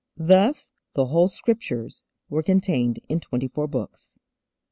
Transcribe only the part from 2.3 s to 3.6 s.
contained in twenty